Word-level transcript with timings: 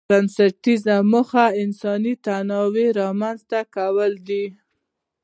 بنسټيزه 0.09 0.95
موخه 1.11 1.45
یې 1.51 1.57
انساني 1.63 2.13
تنوع 2.25 2.83
رامنځته 3.01 3.59
کول 3.75 4.11
دي. 4.27 4.45